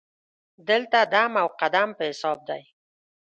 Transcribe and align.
دلته 0.69 0.99
دم 1.13 1.31
او 1.41 1.47
قدم 1.59 1.89
په 1.97 2.03
حساب 2.09 2.39
دی. 2.49 2.61